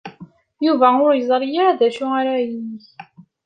[0.65, 2.81] Yuba ur yeẓri ara d acu ara yeg.